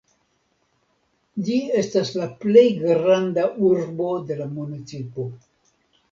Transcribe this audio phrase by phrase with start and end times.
[1.49, 5.27] Ĝi estas la plej granda urbo de la municipo.